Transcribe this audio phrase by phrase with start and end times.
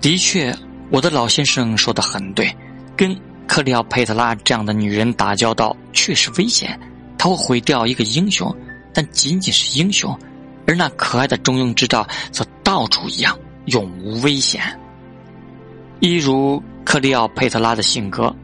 [0.00, 0.54] 的确，
[0.90, 2.54] 我的老先生说的很对，
[2.96, 3.16] 跟
[3.46, 6.78] 克里奥佩特拉这样的女人打交道确实危险，
[7.18, 8.54] 她会毁掉一个英雄，
[8.94, 10.16] 但仅仅是英雄，
[10.66, 14.62] 而那可爱的中庸之道则到处一样，永无危险。
[16.00, 18.34] 一如克里奥佩特拉的性格，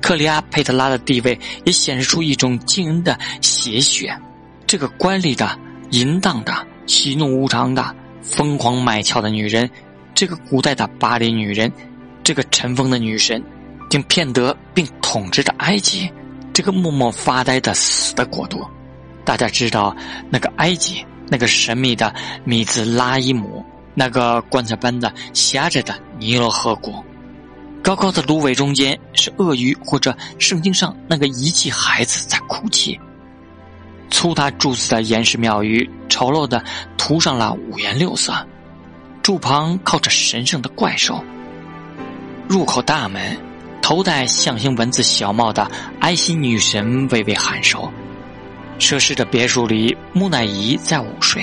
[0.00, 4.16] 克里亚佩特拉的地位也显示出一种惊人的邪血。
[4.64, 5.58] 这个官吏的、
[5.90, 6.54] 淫荡的、
[6.86, 9.68] 喜怒无常的、疯狂卖俏的女人。
[10.14, 11.72] 这个古代的巴黎女人，
[12.22, 13.42] 这个尘封的女神，
[13.88, 16.10] 竟骗得并统治着埃及，
[16.52, 18.64] 这个默默发呆的死的国度。
[19.24, 19.94] 大家知道，
[20.28, 26.94] 那个埃及，那个神秘的米兹拉伊姆，那个棺材般的狭窄的尼罗河谷，
[27.82, 32.98] 高高的芦苇中间是鳄鱼，或者圣经上那个遗弃孩子在哭泣。
[34.10, 36.62] 粗大柱子的岩石庙宇，丑陋的
[36.98, 38.34] 涂上了五颜六色。
[39.22, 41.22] 柱旁靠着神圣的怪兽。
[42.48, 43.38] 入口大门，
[43.80, 47.92] 头戴象形文字小帽的埃心女神微微颔首。
[48.78, 51.42] 奢侈的别墅里，木乃伊在午睡，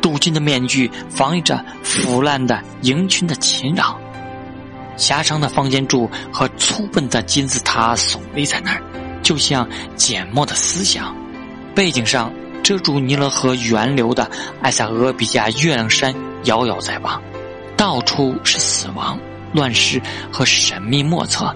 [0.00, 4.00] 镀金的面具防御着腐烂的鹰群的侵扰。
[4.96, 8.82] 狭长的方尖柱和粗笨的金字塔耸立在那儿，
[9.22, 11.14] 就像缄默的思想。
[11.74, 12.32] 背景上。
[12.62, 14.28] 遮住尼罗河源流的
[14.62, 16.12] 埃塞俄比亚月亮山
[16.46, 17.22] 遥遥在望，
[17.76, 19.16] 到处是死亡、
[19.52, 20.02] 乱世
[20.32, 21.54] 和神秘莫测，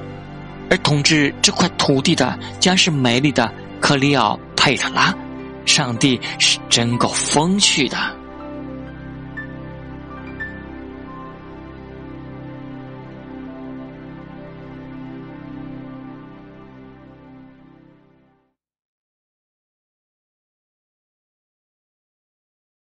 [0.71, 5.13] 而统治这块土地的将是美丽的克里奥佩特拉。
[5.67, 7.97] 上帝是真够风趣的。